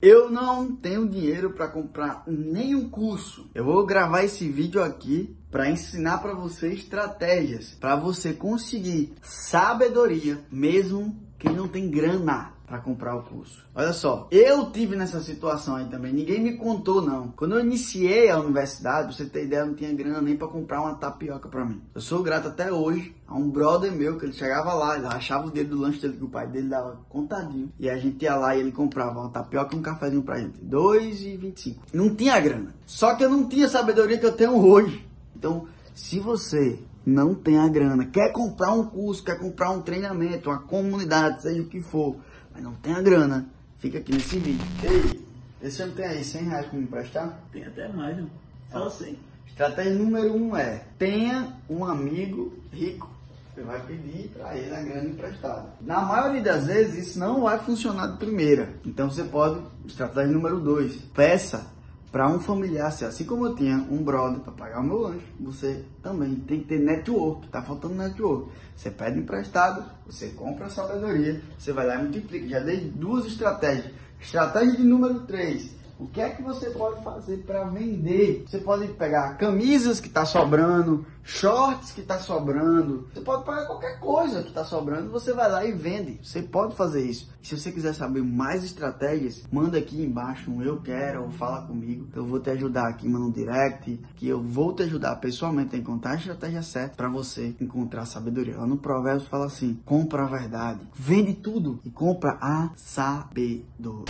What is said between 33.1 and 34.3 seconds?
que eu não tinha a sabedoria que